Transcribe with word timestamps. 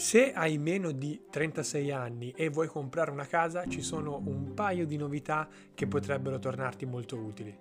Se 0.00 0.32
hai 0.32 0.56
meno 0.56 0.92
di 0.92 1.26
36 1.28 1.92
anni 1.92 2.30
e 2.30 2.48
vuoi 2.48 2.68
comprare 2.68 3.10
una 3.10 3.26
casa, 3.26 3.66
ci 3.66 3.82
sono 3.82 4.22
un 4.24 4.54
paio 4.54 4.86
di 4.86 4.96
novità 4.96 5.46
che 5.74 5.86
potrebbero 5.86 6.38
tornarti 6.38 6.86
molto 6.86 7.18
utili. 7.18 7.54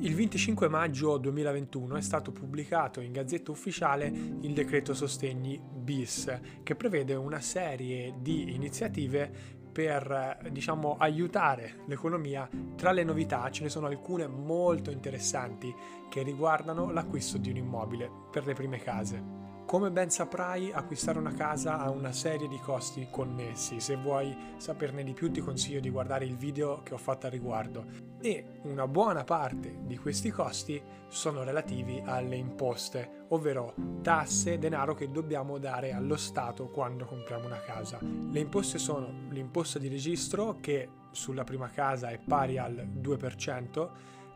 Il 0.00 0.14
25 0.14 0.68
maggio 0.68 1.16
2021 1.16 1.96
è 1.96 2.02
stato 2.02 2.30
pubblicato 2.30 3.00
in 3.00 3.12
Gazzetta 3.12 3.52
Ufficiale 3.52 4.06
il 4.08 4.52
decreto 4.52 4.92
sostegni 4.92 5.58
bis, 5.58 6.30
che 6.62 6.76
prevede 6.76 7.14
una 7.14 7.40
serie 7.40 8.16
di 8.20 8.54
iniziative 8.54 9.32
per 9.72 10.46
diciamo, 10.52 10.98
aiutare 10.98 11.84
l'economia. 11.86 12.50
Tra 12.76 12.92
le 12.92 13.02
novità 13.02 13.50
ce 13.50 13.62
ne 13.62 13.70
sono 13.70 13.86
alcune 13.86 14.26
molto 14.26 14.90
interessanti 14.90 15.74
che 16.10 16.22
riguardano 16.22 16.90
l'acquisto 16.90 17.38
di 17.38 17.48
un 17.48 17.56
immobile 17.56 18.10
per 18.30 18.44
le 18.44 18.52
prime 18.52 18.76
case. 18.76 19.47
Come 19.68 19.90
ben 19.90 20.08
saprai, 20.08 20.72
acquistare 20.72 21.18
una 21.18 21.34
casa 21.34 21.78
ha 21.78 21.90
una 21.90 22.10
serie 22.10 22.48
di 22.48 22.58
costi 22.58 23.06
connessi. 23.10 23.80
Se 23.80 23.96
vuoi 23.96 24.34
saperne 24.56 25.04
di 25.04 25.12
più 25.12 25.30
ti 25.30 25.42
consiglio 25.42 25.78
di 25.78 25.90
guardare 25.90 26.24
il 26.24 26.38
video 26.38 26.80
che 26.82 26.94
ho 26.94 26.96
fatto 26.96 27.26
al 27.26 27.32
riguardo. 27.32 27.84
E 28.18 28.60
una 28.62 28.88
buona 28.88 29.24
parte 29.24 29.80
di 29.82 29.98
questi 29.98 30.30
costi 30.30 30.82
sono 31.08 31.44
relativi 31.44 32.02
alle 32.02 32.36
imposte, 32.36 33.26
ovvero 33.28 33.74
tasse, 34.00 34.58
denaro 34.58 34.94
che 34.94 35.10
dobbiamo 35.10 35.58
dare 35.58 35.92
allo 35.92 36.16
Stato 36.16 36.70
quando 36.70 37.04
compriamo 37.04 37.44
una 37.44 37.60
casa. 37.60 37.98
Le 38.00 38.40
imposte 38.40 38.78
sono 38.78 39.28
l'imposta 39.28 39.78
di 39.78 39.88
registro 39.88 40.60
che 40.60 40.88
sulla 41.10 41.44
prima 41.44 41.68
casa 41.68 42.08
è 42.08 42.18
pari 42.18 42.56
al 42.56 42.88
2%, 43.02 43.90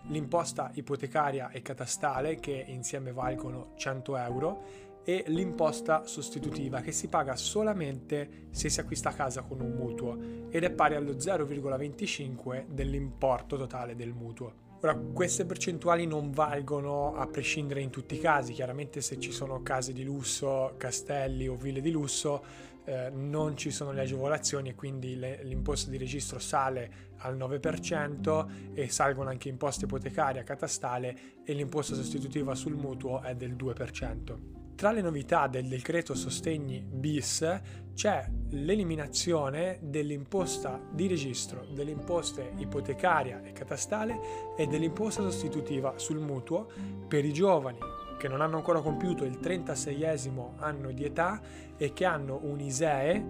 l'imposta 0.08 0.70
ipotecaria 0.74 1.48
e 1.48 1.62
catastale 1.62 2.34
che 2.34 2.64
insieme 2.66 3.12
valgono 3.12 3.72
100 3.76 4.16
euro 4.18 4.90
e 5.04 5.24
l'imposta 5.28 6.06
sostitutiva 6.06 6.80
che 6.80 6.92
si 6.92 7.08
paga 7.08 7.36
solamente 7.36 8.46
se 8.50 8.68
si 8.68 8.80
acquista 8.80 9.12
casa 9.12 9.42
con 9.42 9.60
un 9.60 9.72
mutuo 9.72 10.18
ed 10.48 10.64
è 10.64 10.70
pari 10.70 10.94
allo 10.94 11.12
0,25 11.12 12.66
dell'importo 12.68 13.56
totale 13.56 13.96
del 13.96 14.12
mutuo. 14.12 14.70
Ora, 14.82 14.96
queste 14.96 15.44
percentuali 15.44 16.06
non 16.06 16.32
valgono 16.32 17.14
a 17.14 17.26
prescindere 17.28 17.80
in 17.80 17.90
tutti 17.90 18.16
i 18.16 18.18
casi, 18.18 18.52
chiaramente 18.52 19.00
se 19.00 19.18
ci 19.20 19.30
sono 19.30 19.62
case 19.62 19.92
di 19.92 20.02
lusso, 20.02 20.74
castelli 20.76 21.46
o 21.46 21.54
ville 21.54 21.80
di 21.80 21.92
lusso, 21.92 22.44
eh, 22.84 23.10
non 23.10 23.56
ci 23.56 23.70
sono 23.70 23.92
le 23.92 24.00
agevolazioni 24.00 24.70
e 24.70 24.74
quindi 24.74 25.14
le, 25.14 25.44
l'imposta 25.44 25.88
di 25.88 25.98
registro 25.98 26.40
sale 26.40 27.10
al 27.18 27.36
9% 27.36 28.74
e 28.74 28.88
salgono 28.88 29.28
anche 29.30 29.48
imposte 29.48 29.84
ipotecaria, 29.84 30.42
catastale 30.42 31.16
e 31.44 31.52
l'imposta 31.52 31.94
sostitutiva 31.94 32.56
sul 32.56 32.74
mutuo 32.74 33.22
è 33.22 33.36
del 33.36 33.54
2%. 33.54 34.61
Tra 34.82 34.90
le 34.90 35.00
novità 35.00 35.46
del 35.46 35.68
decreto 35.68 36.12
sostegni 36.12 36.84
bis 36.84 37.46
c'è 37.94 38.28
l'eliminazione 38.48 39.78
dell'imposta 39.80 40.80
di 40.90 41.06
registro, 41.06 41.64
delle 41.72 41.92
imposte 41.92 42.54
ipotecaria 42.56 43.42
e 43.44 43.52
catastale 43.52 44.18
e 44.56 44.66
dell'imposta 44.66 45.22
sostitutiva 45.22 45.98
sul 45.98 46.18
mutuo 46.18 46.66
per 47.06 47.24
i 47.24 47.32
giovani 47.32 47.78
che 48.18 48.26
non 48.26 48.40
hanno 48.40 48.56
ancora 48.56 48.80
compiuto 48.80 49.22
il 49.22 49.38
36esimo 49.40 50.54
anno 50.56 50.90
di 50.90 51.04
età 51.04 51.40
e 51.76 51.92
che 51.92 52.04
hanno 52.04 52.40
un 52.42 52.58
ISEE 52.58 53.24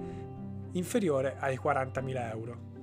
inferiore 0.73 1.37
ai 1.39 1.61
40.000 1.63 2.31
euro 2.31 2.82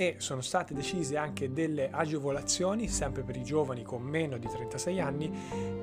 e 0.00 0.14
sono 0.18 0.42
state 0.42 0.74
decise 0.74 1.16
anche 1.16 1.52
delle 1.52 1.90
agevolazioni, 1.90 2.86
sempre 2.86 3.24
per 3.24 3.34
i 3.34 3.42
giovani 3.42 3.82
con 3.82 4.00
meno 4.00 4.38
di 4.38 4.46
36 4.46 5.00
anni, 5.00 5.28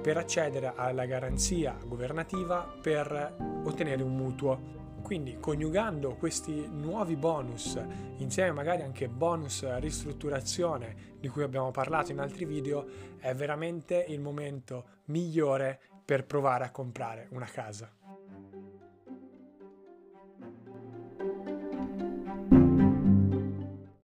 per 0.02 0.16
accedere 0.16 0.72
alla 0.74 1.06
garanzia 1.06 1.78
governativa 1.86 2.62
per 2.82 3.36
ottenere 3.66 4.04
un 4.04 4.16
mutuo. 4.16 4.84
Quindi 5.02 5.38
coniugando 5.38 6.16
questi 6.16 6.66
nuovi 6.72 7.18
bonus 7.18 7.78
insieme 8.20 8.54
magari 8.54 8.84
anche 8.84 9.10
bonus 9.10 9.66
ristrutturazione 9.80 11.18
di 11.20 11.28
cui 11.28 11.44
abbiamo 11.44 11.72
parlato 11.72 12.14
in 12.14 12.20
altri 12.20 12.46
video 12.46 12.88
è 13.20 13.34
veramente 13.36 14.06
il 14.08 14.22
momento 14.22 14.86
migliore 15.08 15.78
per 16.06 16.26
provare 16.26 16.64
a 16.64 16.72
comprare 16.72 17.28
una 17.32 17.48
casa. 17.52 17.92